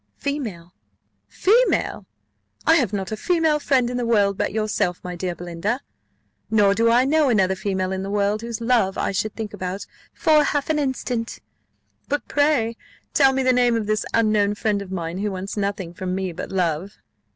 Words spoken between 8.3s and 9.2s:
whose love I